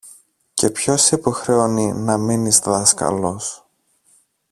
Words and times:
Και 0.53 0.69
ποιος 0.69 1.01
σε 1.01 1.15
υποχρεώνει 1.15 1.93
να 1.93 2.17
μείνεις 2.17 2.59
δάσκαλος; 2.59 3.65